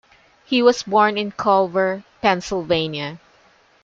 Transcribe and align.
He 0.45 0.63
was 0.63 0.81
born 0.81 1.15
in 1.15 1.29
Colver, 1.31 2.03
Pennsylvania. 2.23 3.19